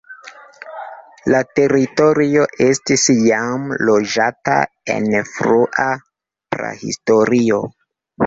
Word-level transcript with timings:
La 1.33 1.41
teritorio 1.59 2.45
estis 2.67 3.03
jam 3.27 3.69
loĝata 3.89 4.57
en 4.95 5.11
frua 5.35 5.87
prahistorio. 6.57 7.63